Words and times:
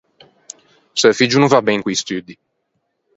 Seu 1.01 1.13
figgio 1.19 1.37
o 1.39 1.43
no 1.43 1.51
va 1.55 1.59
ben 1.67 1.83
co-i 1.83 1.99
studdi. 2.01 2.35